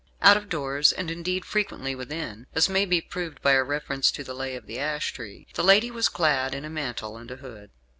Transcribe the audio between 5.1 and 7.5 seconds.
Tree," the lady was clad in a mantle and a